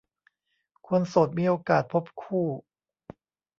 [0.87, 2.47] คนโสดมีโอกาสพบคู่